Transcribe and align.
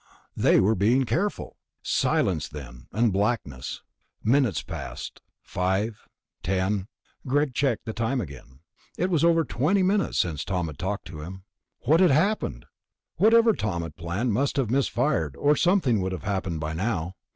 They 0.35 0.59
were 0.59 0.73
being 0.73 1.03
careful! 1.03 1.57
Silence 1.83 2.47
then, 2.49 2.87
and 2.91 3.13
blackness. 3.13 3.83
Minutes 4.23 4.63
passed... 4.63 5.21
five, 5.43 6.07
ten.... 6.41 6.87
Greg 7.27 7.53
checked 7.53 7.85
the 7.85 7.93
time 7.93 8.19
again. 8.19 8.61
It 8.97 9.11
was 9.11 9.23
over 9.23 9.43
twenty 9.45 9.83
minutes 9.83 10.17
since 10.17 10.43
Tom 10.43 10.65
had 10.65 10.79
talked 10.79 11.05
to 11.09 11.21
him. 11.21 11.43
What 11.81 11.99
had 11.99 12.09
happened? 12.09 12.65
Whatever 13.17 13.53
Tom 13.53 13.83
had 13.83 13.95
planned 13.95 14.33
must 14.33 14.57
have 14.57 14.71
misfired, 14.71 15.35
or 15.35 15.55
something 15.55 16.01
would 16.01 16.13
have 16.13 16.23
happened 16.23 16.59
by 16.59 16.73
now. 16.73 17.13